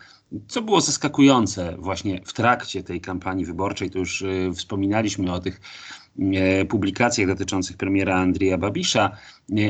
Co 0.49 0.63
było 0.63 0.81
zaskakujące 0.81 1.77
właśnie 1.79 2.21
w 2.25 2.33
trakcie 2.33 2.83
tej 2.83 3.01
kampanii 3.01 3.45
wyborczej? 3.45 3.91
To 3.91 3.99
już 3.99 4.25
wspominaliśmy 4.55 5.33
o 5.33 5.41
tych 5.41 5.61
publikacjach 6.69 7.29
dotyczących 7.29 7.77
premiera 7.77 8.17
Andrija 8.17 8.59
Babisza, 8.59 9.11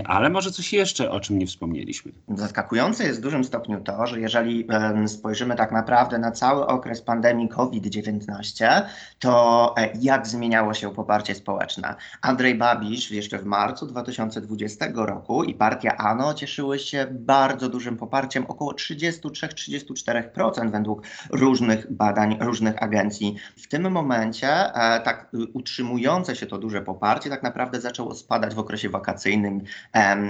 ale 0.05 0.31
może 0.31 0.51
coś 0.51 0.73
jeszcze, 0.73 1.11
o 1.11 1.21
czym 1.21 1.39
nie 1.39 1.47
wspomnieliśmy. 1.47 2.13
Zaskakujące 2.29 3.05
jest 3.05 3.19
w 3.19 3.23
dużym 3.23 3.45
stopniu 3.45 3.81
to, 3.81 4.07
że 4.07 4.21
jeżeli 4.21 4.67
spojrzymy 5.07 5.57
tak 5.57 5.73
naprawdę 5.73 6.19
na 6.19 6.33
cały 6.33 6.67
okres 6.67 7.03
pandemii 7.03 7.49
COVID-19, 7.49 8.83
to 9.19 9.75
e, 9.79 9.91
jak 10.01 10.27
zmieniało 10.27 10.75
się 10.75 10.95
poparcie 10.95 11.35
społeczne. 11.35 11.95
Andrzej 12.23 12.55
Babisz 12.55 13.11
jeszcze 13.11 13.39
w 13.39 13.45
marcu 13.45 13.87
2020 13.87 14.87
roku 14.95 15.45
i 15.45 15.55
partia 15.55 15.97
ANO 15.97 16.35
cieszyły 16.35 16.79
się 16.79 17.07
bardzo 17.11 17.69
dużym 17.69 17.97
poparciem, 17.97 18.47
około 18.49 18.73
33-34% 18.73 20.71
według 20.71 21.03
różnych 21.31 21.93
badań, 21.93 22.37
różnych 22.41 22.83
agencji. 22.83 23.37
W 23.57 23.69
tym 23.69 23.91
momencie 23.91 24.75
e, 24.75 25.01
tak 25.01 25.33
utrzymujące 25.53 26.37
się 26.37 26.40
to 26.47 26.59
duże 26.59 26.83
poparcie 26.83 27.31
tak 27.31 27.43
naprawdę 27.43 27.81
zaczęło 27.81 28.15
spadać 28.15 28.55
w 28.55 28.59
okresie 28.59 28.89
wakacyjnym 28.89 29.61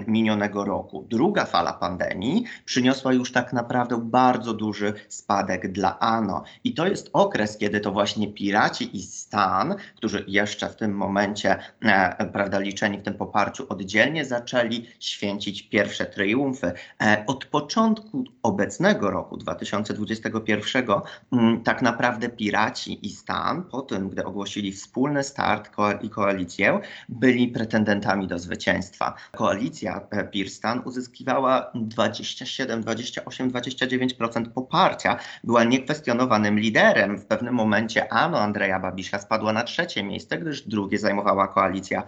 minionego 0.06 0.64
roku. 0.64 1.06
Druga 1.08 1.44
fala 1.44 1.72
pandemii 1.72 2.44
przyniosła 2.64 3.12
już 3.12 3.32
tak 3.32 3.52
naprawdę 3.52 4.00
bardzo 4.04 4.54
duży 4.54 4.92
spadek 5.08 5.72
dla 5.72 5.98
ANO. 5.98 6.44
I 6.64 6.74
to 6.74 6.86
jest 6.86 7.10
okres, 7.12 7.56
kiedy 7.58 7.80
to 7.80 7.92
właśnie 7.92 8.32
piraci 8.32 8.96
i 8.96 9.02
stan, 9.02 9.74
którzy 9.96 10.24
jeszcze 10.28 10.68
w 10.68 10.76
tym 10.76 10.96
momencie, 10.96 11.56
e, 11.82 12.26
prawda, 12.32 12.58
liczeni 12.58 12.98
w 12.98 13.02
tym 13.02 13.14
poparciu 13.14 13.66
oddzielnie, 13.68 14.24
zaczęli 14.24 14.86
święcić 15.00 15.62
pierwsze 15.62 16.06
triumfy. 16.06 16.72
E, 17.02 17.24
od 17.26 17.44
początku 17.44 18.24
obecnego 18.42 19.10
roku, 19.10 19.36
2021, 19.36 20.84
mm, 21.32 21.62
tak 21.62 21.82
naprawdę 21.82 22.28
piraci 22.28 23.06
i 23.06 23.10
stan, 23.10 23.62
po 23.62 23.82
tym, 23.82 24.08
gdy 24.08 24.24
ogłosili 24.24 24.72
wspólny 24.72 25.22
start 25.22 25.70
i 25.92 26.10
koalicję, 26.10 26.80
byli 27.08 27.48
pretendentami 27.48 28.26
do 28.26 28.38
zwycięstwa 28.38 29.14
koalicja 29.32 30.00
Pirstan 30.30 30.82
uzyskiwała 30.84 31.70
27, 31.74 32.80
28, 32.80 33.50
29% 33.50 34.48
poparcia. 34.48 35.16
Była 35.44 35.64
niekwestionowanym 35.64 36.58
liderem. 36.58 37.18
W 37.18 37.26
pewnym 37.26 37.54
momencie 37.54 38.12
Ano 38.12 38.40
Andrzeja 38.40 38.80
Babisza 38.80 39.18
spadła 39.18 39.52
na 39.52 39.62
trzecie 39.62 40.02
miejsce, 40.02 40.38
gdyż 40.38 40.62
drugie 40.62 40.98
zajmowała 40.98 41.48
koalicja 41.48 42.02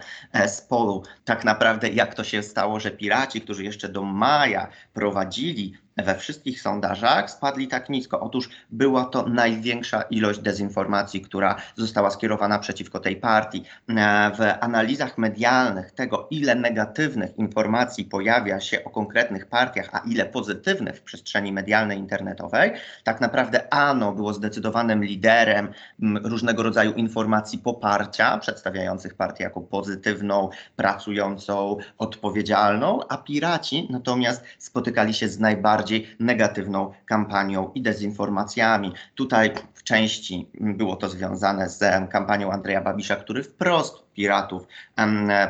z 0.47 0.61
Polu. 0.61 1.03
Tak 1.25 1.43
naprawdę 1.43 1.89
jak 1.89 2.15
to 2.15 2.23
się 2.23 2.43
stało, 2.43 2.79
że 2.79 2.91
piraci, 2.91 3.41
którzy 3.41 3.63
jeszcze 3.63 3.89
do 3.89 4.03
maja 4.03 4.67
prowadzili 4.93 5.73
we 5.97 6.15
wszystkich 6.15 6.61
sondażach 6.61 7.31
spadli 7.31 7.67
tak 7.67 7.89
nisko. 7.89 8.19
Otóż 8.19 8.49
była 8.69 9.05
to 9.05 9.27
największa 9.27 10.01
ilość 10.01 10.39
dezinformacji, 10.39 11.21
która 11.21 11.55
została 11.75 12.09
skierowana 12.09 12.59
przeciwko 12.59 12.99
tej 12.99 13.15
partii. 13.15 13.63
W 14.37 14.53
analizach 14.59 15.17
medialnych 15.17 15.91
tego, 15.91 16.27
ile 16.31 16.55
negatywnych 16.55 17.37
informacji 17.37 18.05
pojawia 18.05 18.59
się 18.59 18.83
o 18.83 18.89
konkretnych 18.89 19.45
partiach, 19.45 19.89
a 19.91 19.99
ile 19.99 20.25
pozytywnych 20.25 20.95
w 20.95 21.01
przestrzeni 21.01 21.51
medialnej, 21.51 21.97
internetowej, 21.97 22.71
tak 23.03 23.21
naprawdę 23.21 23.73
ANO 23.73 24.11
było 24.11 24.33
zdecydowanym 24.33 25.03
liderem 25.03 25.67
różnego 26.23 26.63
rodzaju 26.63 26.93
informacji 26.93 27.59
poparcia, 27.59 28.37
przedstawiających 28.37 29.13
partię 29.13 29.43
jako 29.43 29.61
pozytywną, 29.61 30.49
pracującą, 30.75 31.77
odpowiedzialną, 31.97 32.99
a 33.09 33.17
piraci 33.17 33.87
natomiast 33.89 34.43
spotykali 34.57 35.13
się 35.13 35.27
z 35.27 35.39
najbardziej 35.39 35.82
bardziej 35.83 36.07
negatywną 36.19 36.91
kampanią 37.05 37.71
i 37.75 37.81
dezinformacjami. 37.81 38.93
Tutaj 39.15 39.51
w 39.73 39.83
części 39.83 40.49
było 40.53 40.95
to 40.95 41.09
związane 41.09 41.69
z 41.69 42.09
kampanią 42.09 42.51
Andrzeja 42.51 42.81
Babisza, 42.81 43.15
który 43.15 43.43
wprost 43.43 44.02
piratów 44.13 44.67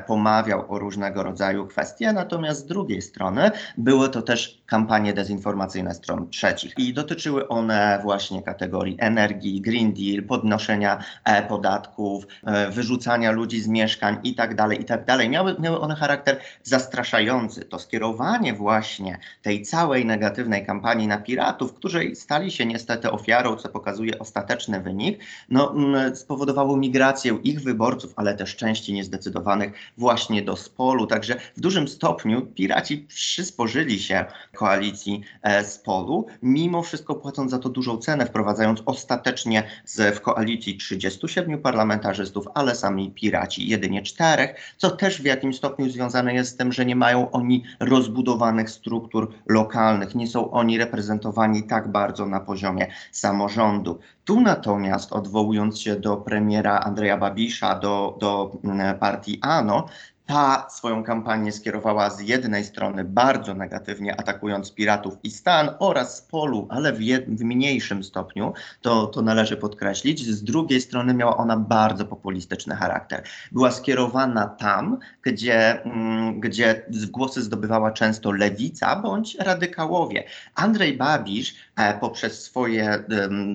pomawiał 0.08 0.72
o 0.74 0.79
różnego 0.79 1.24
rodzaju 1.24 1.67
kwestie, 1.67 2.13
natomiast 2.13 2.60
z 2.60 2.65
drugiej 2.65 3.01
strony 3.01 3.51
były 3.77 4.10
to 4.10 4.22
też 4.22 4.63
kampanie 4.65 5.13
dezinformacyjne 5.13 5.93
stron 5.93 6.29
trzecich 6.29 6.74
i 6.77 6.93
dotyczyły 6.93 7.48
one 7.48 8.00
właśnie 8.03 8.43
kategorii 8.43 8.98
energii, 9.00 9.62
Green 9.62 9.93
Deal, 9.93 10.24
podnoszenia 10.24 11.03
e, 11.25 11.43
podatków, 11.48 12.27
e, 12.43 12.70
wyrzucania 12.70 13.32
ludzi 13.32 13.62
z 13.62 13.67
mieszkań 13.67 14.17
i 14.24 14.36
tak 14.36 14.55
dalej, 14.55 14.82
i 14.82 14.86
tak. 14.86 15.03
Miały, 15.29 15.55
miały 15.60 15.79
one 15.79 15.96
charakter 15.96 16.39
zastraszający. 16.63 17.65
To 17.65 17.79
skierowanie 17.79 18.53
właśnie 18.53 19.17
tej 19.41 19.62
całej 19.62 20.05
negatywnej 20.05 20.65
kampanii 20.65 21.08
na 21.08 21.17
piratów, 21.17 21.74
której 21.74 22.15
stali 22.15 22.51
się 22.51 22.65
niestety 22.65 23.12
ofiarą, 23.12 23.55
co 23.55 23.70
pokazuje 23.70 24.20
ostateczny 24.20 24.82
wynik, 24.82 25.20
no, 25.50 25.75
spowodowało 26.13 26.77
migrację 26.77 27.38
ich 27.43 27.62
wyborców, 27.62 28.13
ale 28.15 28.36
też 28.36 28.52
części 28.55 28.93
niezdecydowanych 28.93 29.74
właśnie 29.98 30.41
do 30.41 30.55
spolu. 30.55 31.07
Także 31.07 31.36
w 31.57 31.60
dużym 31.60 31.88
stopniu 31.88 32.41
piraci 32.41 32.98
przysporzyli 32.98 34.00
się 34.00 34.25
koalicji 34.55 35.22
e, 35.41 35.63
spolu, 35.63 36.25
mimo 36.41 36.83
wszystko 36.83 37.15
płacąc 37.15 37.51
za 37.51 37.60
to 37.60 37.69
dużą 37.69 37.98
cenę, 37.98 38.25
wprowadzając 38.25 38.81
ostatecznie 38.86 39.63
z, 39.86 40.15
w 40.15 40.22
koalicji 40.22 40.77
37 40.77 41.62
parlamentarzystów, 41.62 42.45
ale 42.53 42.75
sami 42.75 43.12
piraci 43.12 43.67
jedynie 43.67 44.01
czterech, 44.01 44.74
co 44.77 44.91
też 44.91 45.22
w 45.22 45.25
jakimś 45.25 45.55
stopniu 45.55 45.89
związane 45.89 46.33
jest 46.33 46.51
z 46.51 46.55
tym, 46.55 46.74
że 46.74 46.86
nie 46.86 46.95
mają 46.95 47.31
oni 47.31 47.63
rozbudowanych 47.79 48.69
struktur 48.69 49.31
lokalnych, 49.45 50.15
nie 50.15 50.27
są 50.27 50.51
oni 50.51 50.77
reprezentowani 50.77 51.63
tak 51.63 51.91
bardzo 51.91 52.25
na 52.25 52.39
poziomie 52.39 52.88
samorządu. 53.12 54.00
Tu 54.25 54.41
natomiast, 54.41 55.13
odwołując 55.13 55.79
się 55.79 55.95
do 55.95 56.17
premiera 56.17 56.79
Andrzeja 56.79 57.17
Babisza, 57.17 57.79
do, 57.79 58.17
do 58.19 58.51
mm, 58.63 58.99
partii 58.99 59.39
ANO, 59.41 59.85
ta 60.25 60.69
swoją 60.69 61.03
kampanię 61.03 61.51
skierowała 61.51 62.09
z 62.09 62.19
jednej 62.19 62.65
strony 62.65 63.03
bardzo 63.03 63.53
negatywnie, 63.53 64.19
atakując 64.19 64.73
piratów 64.73 65.13
i 65.23 65.31
stan 65.31 65.69
oraz 65.79 66.21
polu, 66.21 66.67
ale 66.69 66.93
w, 66.93 66.99
w, 67.27 67.43
mniejszym 67.43 68.03
stopniu, 68.03 68.53
to, 68.81 69.07
to 69.07 69.21
należy 69.21 69.57
podkreślić. 69.57 70.25
Z 70.25 70.43
drugiej 70.43 70.81
strony 70.81 71.13
miała 71.13 71.37
ona 71.37 71.57
bardzo 71.57 72.05
populistyczny 72.05 72.75
charakter. 72.75 73.23
Była 73.51 73.71
skierowana 73.71 74.47
tam, 74.47 74.97
gdzie, 75.21 75.83
mm, 75.83 76.39
gdzie 76.39 76.85
głosy 76.89 77.41
zdobywała 77.41 77.91
często 77.91 78.31
lewica 78.31 78.95
bądź 78.95 79.35
radykałowie. 79.35 80.23
Andrzej 80.55 80.97
Babisz 80.97 81.55
e, 81.75 81.99
poprzez 81.99 82.43
swoje 82.43 82.89
e, 82.89 83.03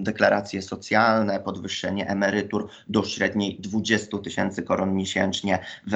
deklaracje 0.02 0.62
socjalne, 0.62 1.40
podwyższenie 1.40 2.08
emerytur 2.08 2.68
do 2.88 3.04
średniej 3.04 3.56
20 3.60 4.18
tysięcy 4.18 4.62
koron 4.62 4.94
miesięcznie 4.94 5.58
w 5.86 5.94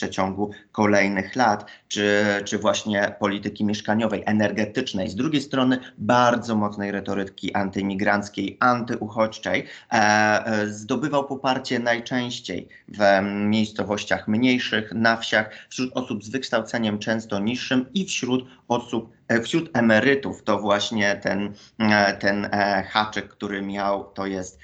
przeciągu 0.00 0.50
kolejnych 0.72 1.36
lat, 1.36 1.66
czy, 1.88 2.24
czy 2.44 2.58
właśnie 2.58 3.14
polityki 3.18 3.64
mieszkaniowej, 3.64 4.22
energetycznej. 4.26 5.08
Z 5.08 5.14
drugiej 5.14 5.42
strony 5.42 5.78
bardzo 5.98 6.56
mocnej 6.56 6.92
retoryki 6.92 7.54
antymigranckiej, 7.54 8.56
antyuchodźczej. 8.60 9.66
E, 9.92 9.96
e, 9.96 10.66
zdobywał 10.66 11.24
poparcie 11.24 11.78
najczęściej 11.78 12.68
w 12.88 13.00
miejscowościach 13.46 14.28
mniejszych, 14.28 14.92
na 14.94 15.16
wsiach, 15.16 15.50
wśród 15.68 15.90
osób 15.94 16.24
z 16.24 16.28
wykształceniem 16.30 16.98
często 16.98 17.38
niższym 17.38 17.86
i 17.94 18.04
wśród 18.06 18.44
osób 18.68 19.19
wśród 19.42 19.70
emerytów 19.76 20.42
to 20.42 20.58
właśnie 20.58 21.16
ten, 21.22 21.52
e, 21.78 22.12
ten 22.12 22.44
e, 22.44 22.84
haczyk, 22.90 23.28
który 23.28 23.62
miał, 23.62 24.04
to 24.04 24.26
jest 24.26 24.58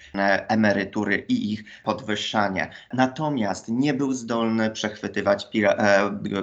emerytury 0.48 1.16
i 1.28 1.52
ich 1.52 1.64
podwyższanie. 1.84 2.70
Natomiast 2.92 3.68
nie 3.68 3.94
był 3.94 4.12
zdolny 4.12 4.70
przechwytywać 4.70 5.46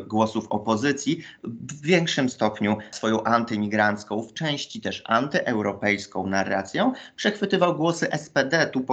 głosów 0.07 0.47
opozycji, 0.49 1.23
w 1.43 1.81
większym 1.81 2.29
stopniu 2.29 2.77
swoją 2.91 3.23
antymigrancką, 3.23 4.21
w 4.21 4.33
części 4.33 4.81
też 4.81 5.03
antyeuropejską 5.05 6.27
narracją, 6.27 6.93
przechwytywał 7.15 7.75
głosy 7.75 8.07
SPD. 8.17 8.67
Tu, 8.67 8.85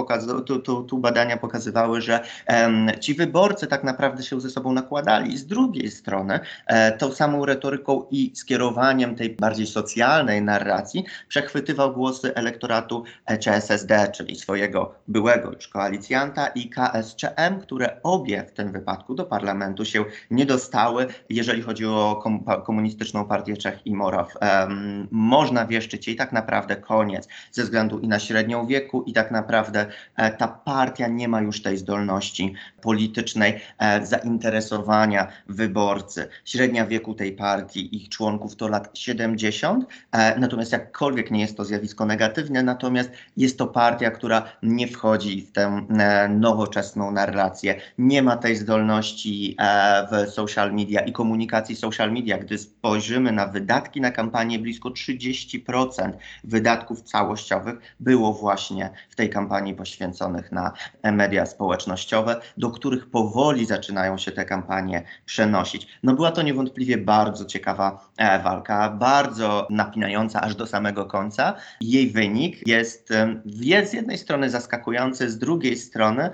tu, 0.45 0.59
tu, 0.59 0.83
tu 0.83 0.97
badania 0.97 1.37
pokazywały, 1.37 2.01
że 2.01 2.23
um, 2.47 2.91
ci 2.99 3.13
wyborcy 3.13 3.67
tak 3.67 3.83
naprawdę 3.83 4.23
się 4.23 4.41
ze 4.41 4.49
sobą 4.49 4.73
nakładali. 4.73 5.37
Z 5.37 5.45
drugiej 5.45 5.91
strony, 5.91 6.39
e, 6.67 6.91
tą 6.91 7.11
samą 7.11 7.45
retoryką 7.45 8.05
i 8.11 8.31
skierowaniem 8.35 9.15
tej 9.21 9.35
bardziej 9.35 9.67
socjalnej 9.67 10.41
narracji 10.41 11.05
przechwytywał 11.27 11.93
głosy 11.93 12.35
elektoratu 12.35 13.03
CSSD, 13.43 14.11
czyli 14.15 14.35
swojego 14.35 14.95
byłego 15.07 15.51
już 15.51 15.67
koalicjanta 15.67 16.47
i 16.47 16.69
KSCM, 16.69 17.59
które 17.61 18.01
obie 18.03 18.45
w 18.47 18.51
tym 18.51 18.71
wypadku 18.71 19.15
do 19.15 19.25
parlamentu 19.25 19.85
się 19.85 20.05
nie 20.31 20.45
dostały, 20.45 21.07
jeżeli 21.29 21.61
chodzi 21.61 21.85
o 21.85 22.23
komunistyczną 22.65 23.25
partię 23.25 23.57
Czech 23.57 23.79
i 23.85 23.95
Moraw. 23.95 24.33
Um, 24.41 25.07
można 25.11 25.65
wieszczyć 25.65 26.07
jej 26.07 26.15
tak 26.15 26.31
naprawdę 26.31 26.75
koniec 26.75 27.27
ze 27.51 27.63
względu 27.63 27.99
i 27.99 28.07
na 28.07 28.19
średnią 28.19 28.67
wieku 28.67 29.03
i 29.03 29.13
tak 29.13 29.31
naprawdę 29.31 29.85
e, 30.15 30.31
ta 30.31 30.47
partia 30.47 31.07
nie 31.07 31.27
ma 31.27 31.41
już 31.41 31.61
tej 31.61 31.77
zdolności 31.77 32.53
politycznej 32.81 33.59
e, 33.79 34.05
zainteresowania 34.05 35.27
wyborcy. 35.47 36.27
Średnia 36.45 36.85
wieku 36.85 37.13
tej 37.13 37.31
partii, 37.33 37.95
ich 37.95 38.09
członków 38.09 38.55
to 38.55 38.67
lat 38.67 38.89
70, 38.93 39.10
e, 40.11 40.39
natomiast 40.39 40.71
jakkolwiek 40.71 41.31
nie 41.31 41.41
jest 41.41 41.57
to 41.57 41.65
zjawisko 41.65 42.05
negatywne, 42.05 42.63
natomiast 42.63 43.09
jest 43.37 43.57
to 43.57 43.67
partia, 43.67 44.11
która 44.11 44.43
nie 44.63 44.87
wchodzi 44.87 45.41
w 45.41 45.51
tę 45.51 45.85
e, 45.99 46.29
nowoczesną 46.29 47.11
narrację, 47.11 47.75
nie 47.97 48.21
ma 48.21 48.37
tej 48.37 48.55
zdolności 48.55 49.57
w 50.11 50.29
social 50.29 50.73
media 50.73 51.01
i 51.01 51.11
komunikacji 51.11 51.75
social 51.75 52.11
media. 52.11 52.37
Gdy 52.37 52.57
spojrzymy 52.57 53.31
na 53.31 53.47
wydatki 53.47 54.01
na 54.01 54.11
kampanię, 54.11 54.59
blisko 54.59 54.89
30% 54.89 56.11
wydatków 56.43 57.01
całościowych 57.01 57.95
było 57.99 58.33
właśnie 58.33 58.89
w 59.09 59.15
tej 59.15 59.29
kampanii 59.29 59.73
poświęconych 59.73 60.51
na 60.51 60.71
media 61.03 61.45
społecznościowe, 61.45 62.41
do 62.57 62.69
których 62.71 63.09
powoli 63.09 63.65
zaczynają 63.65 64.17
się 64.17 64.31
te 64.31 64.45
kampanie 64.45 65.03
przenosić. 65.25 65.87
No 66.03 66.13
była 66.13 66.31
to 66.31 66.41
niewątpliwie 66.41 66.97
bardzo 66.97 67.45
ciekawa 67.45 68.09
e, 68.17 68.43
walka, 68.43 68.90
bardzo 68.91 69.67
napinająca 69.69 70.41
aż 70.41 70.55
do 70.55 70.67
samego 70.67 71.05
końca. 71.05 71.53
Jej 71.81 72.11
wynik 72.11 72.67
jest, 72.67 73.09
jest 73.45 73.91
z 73.91 73.93
jednej 73.93 74.17
strony 74.17 74.49
zaskakujący, 74.49 75.29
z 75.29 75.37
drugiej 75.37 75.77
strony 75.77 76.29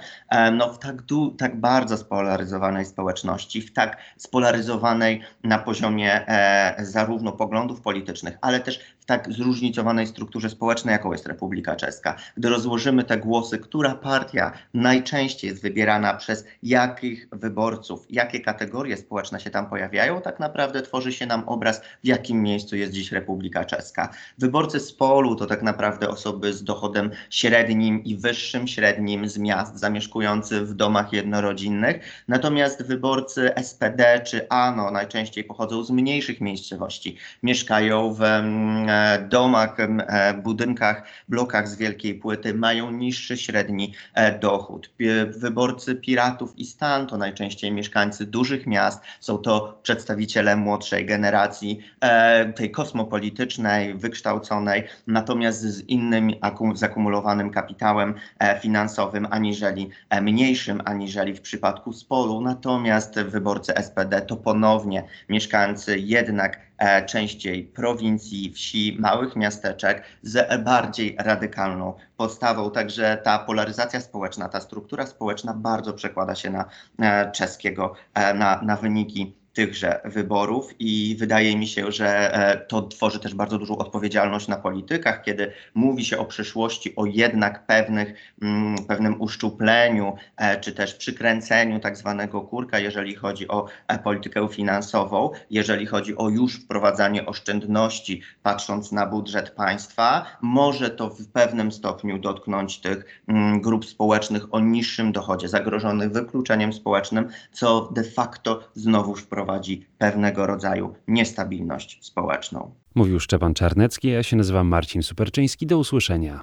no, 0.52 0.74
w 0.74 0.80
tak, 0.80 1.02
du, 1.02 1.32
tak 1.32 1.60
bardzo 1.60 1.98
spolaryzowanej 1.98 2.86
społeczności, 2.86 3.62
w 3.62 3.74
tak 3.74 3.98
spolaryzowanej 4.18 5.22
na 5.44 5.60
poziomie 5.60 6.28
e, 6.28 6.76
zarówno 6.86 7.32
poglądów 7.32 7.82
politycznych, 7.82 8.38
ale 8.42 8.60
też 8.60 8.97
tak 9.08 9.34
zróżnicowanej 9.34 10.08
strukturze 10.08 10.50
społecznej, 10.50 10.92
jaką 10.92 11.12
jest 11.12 11.28
Republika 11.28 11.76
Czeska. 11.76 12.16
Gdy 12.38 12.50
rozłożymy 12.50 13.04
te 13.04 13.18
głosy, 13.18 13.58
która 13.58 13.96
partia 13.96 14.52
najczęściej 14.74 15.50
jest 15.50 15.62
wybierana 15.62 16.14
przez 16.14 16.46
jakich 16.64 17.28
wyborców, 17.32 18.06
jakie 18.10 18.40
kategorie 18.40 18.98
społeczne 18.98 19.40
się 19.40 19.50
tam 19.50 19.70
pojawiają, 19.70 20.22
tak 20.22 20.40
naprawdę 20.40 20.82
tworzy 20.82 21.14
się 21.14 21.26
nam 21.26 21.44
obraz, 21.50 21.82
w 22.04 22.08
jakim 22.08 22.44
miejscu 22.44 22.76
jest 22.76 22.94
dziś 22.94 23.12
Republika 23.12 23.66
Czeska. 23.66 24.10
Wyborcy 24.38 24.80
z 24.80 24.94
polu 24.94 25.36
to 25.36 25.46
tak 25.46 25.64
naprawdę 25.64 26.10
osoby 26.10 26.54
z 26.54 26.64
dochodem 26.64 27.12
średnim 27.30 28.04
i 28.04 28.18
wyższym 28.18 28.68
średnim 28.68 29.30
z 29.30 29.38
miast, 29.38 29.80
zamieszkujący 29.80 30.62
w 30.62 30.74
domach 30.74 31.14
jednorodzinnych, 31.14 32.24
natomiast 32.28 32.84
wyborcy 32.84 33.52
SPD 33.62 34.20
czy 34.20 34.50
ANO 34.50 34.92
najczęściej 34.92 35.44
pochodzą 35.44 35.84
z 35.84 35.92
mniejszych 35.92 36.42
miejscowości, 36.42 37.18
mieszkają 37.44 38.14
w 38.14 38.22
mm, 38.22 38.97
domach, 39.30 39.80
e, 39.80 40.34
budynkach, 40.34 41.04
blokach 41.28 41.68
z 41.68 41.76
wielkiej 41.76 42.16
płyty, 42.16 42.54
mają 42.54 42.92
niższy 42.92 43.38
średni 43.38 43.94
e, 44.14 44.40
dochód. 44.40 44.90
Wyborcy 45.28 45.96
piratów 45.96 46.60
i 46.60 46.66
stan 46.66 47.08
to 47.08 47.18
najczęściej 47.18 47.72
mieszkańcy 47.72 48.26
dużych 48.26 48.68
miast, 48.68 49.02
są 49.20 49.38
to 49.38 49.80
przedstawiciele 49.84 50.56
młodszej 50.56 51.06
generacji, 51.06 51.80
e, 52.02 52.54
tej 52.54 52.72
kosmopolitycznej, 52.72 53.96
wykształconej, 53.96 54.84
natomiast 55.08 55.62
z 55.62 55.82
innym 55.82 56.32
akum 56.42 56.78
zakumulowanym 56.78 57.50
kapitałem 57.50 58.14
e, 58.40 58.60
finansowym, 58.60 59.28
aniżeli 59.32 59.90
e, 60.10 60.22
mniejszym, 60.22 60.82
aniżeli 60.86 61.34
w 61.34 61.42
przypadku 61.42 61.94
Spolu. 61.94 62.42
Natomiast 62.42 63.20
wyborcy 63.20 63.74
SPD 63.82 64.22
to 64.22 64.38
ponownie 64.38 65.04
mieszkańcy 65.30 66.00
jednak 66.00 66.58
E, 66.58 66.67
częściej 67.06 67.64
prowincji, 67.64 68.52
wsi, 68.54 68.98
małych 69.00 69.36
miasteczek 69.36 70.04
z 70.22 70.64
bardziej 70.64 71.16
radykalną 71.20 71.94
postawą. 72.18 72.72
Także 72.72 73.22
ta 73.24 73.40
polaryzacja 73.40 74.00
społeczna, 74.00 74.50
ta 74.50 74.62
struktura 74.62 75.06
społeczna 75.06 75.54
bardzo 75.54 75.94
przekłada 75.94 76.36
się 76.36 76.50
na 76.50 76.66
e, 77.00 77.32
czeskiego, 77.32 77.94
e, 78.14 78.34
na, 78.34 78.62
na 78.62 78.76
wyniki 78.76 79.37
tychże 79.58 80.02
wyborów 80.06 80.74
i 80.80 81.16
wydaje 81.20 81.58
mi 81.58 81.68
się, 81.68 81.92
że 81.92 82.34
e, 82.34 82.58
to 82.58 82.82
tworzy 82.82 83.20
też 83.20 83.36
bardzo 83.36 83.58
dużą 83.58 83.78
odpowiedzialność 83.78 84.48
na 84.48 84.56
politykach, 84.56 85.24
kiedy 85.24 85.52
mówi 85.74 86.06
się 86.06 86.18
o 86.18 86.26
przyszłości, 86.26 86.96
o 86.96 87.06
jednak 87.06 87.66
pewnych, 87.66 88.14
mm, 88.42 88.76
pewnym 88.88 89.22
uszczupleniu 89.22 90.16
e, 90.38 90.60
czy 90.60 90.72
też 90.74 90.94
przykręceniu 90.94 91.80
tak 91.80 91.98
zwanego 91.98 92.42
kurka, 92.42 92.80
jeżeli 92.80 93.16
chodzi 93.16 93.48
o 93.48 93.66
e, 93.88 94.00
politykę 94.00 94.48
finansową, 94.48 95.32
jeżeli 95.50 95.86
chodzi 95.86 96.18
o 96.18 96.30
już 96.30 96.56
wprowadzanie 96.56 97.26
oszczędności, 97.26 98.22
patrząc 98.44 98.92
na 98.92 99.06
budżet 99.06 99.50
państwa, 99.50 100.26
może 100.42 100.90
to 100.90 101.10
w 101.10 101.28
pewnym 101.28 101.72
stopniu 101.72 102.18
dotknąć 102.18 102.80
tych 102.80 103.22
mm, 103.28 103.62
grup 103.62 103.86
społecznych 103.86 104.54
o 104.54 104.60
niższym 104.60 105.12
dochodzie, 105.12 105.48
zagrożonych 105.48 106.12
wykluczeniem 106.12 106.74
społecznym, 106.74 107.30
co 107.52 107.90
de 107.92 108.04
facto 108.04 108.60
znowu 108.76 109.16
wprowadzi 109.48 109.86
pewnego 109.98 110.48
rodzaju 110.48 110.94
niestabilność 111.08 112.06
społeczną. 112.06 112.72
Mówił 112.96 113.20
Szczepan 113.20 113.54
Czarnecki, 113.54 114.08
ja 114.08 114.24
się 114.24 114.36
nazywam 114.36 114.68
Marcin 114.68 115.04
Superczyński. 115.04 115.68
Do 115.68 115.78
usłyszenia. 115.78 116.42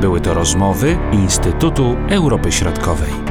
Były 0.00 0.20
to 0.20 0.34
rozmowy 0.34 0.98
Instytutu 1.12 1.96
Europy 2.10 2.52
Środkowej. 2.52 3.29